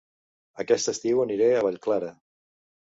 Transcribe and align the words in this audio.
Aquest 0.63 0.89
estiu 0.95 1.23
aniré 1.27 1.53
a 1.59 1.63
Vallclara 1.69 2.13